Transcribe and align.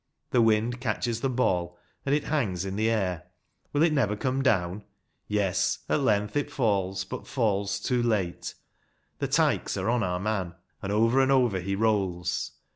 The 0.31 0.41
wind 0.41 0.81
catches 0.81 1.21
the 1.21 1.29
ball, 1.29 1.77
and 2.07 2.15
it 2.15 2.23
hangs 2.23 2.65
in 2.65 2.75
the 2.75 2.89
air. 2.89 3.27
Will 3.71 3.83
it 3.83 3.93
never 3.93 4.15
come 4.15 4.41
down? 4.41 4.83
Yes 5.27 5.77
‚ÄĒ 5.87 5.93
at 5.93 6.01
length 6.01 6.35
it 6.35 6.49
falls, 6.49 7.03
but 7.03 7.27
falls 7.27 7.79
too 7.79 8.01
late. 8.01 8.55
The 9.19 9.27
"tykes" 9.27 9.77
are 9.77 9.91
on 9.91 10.01
our 10.01 10.19
man, 10.19 10.55
and 10.81 10.91
over 10.91 11.19
and 11.21 11.31
over 11.31 11.59
he 11.59 11.75
rolls. 11.75 12.53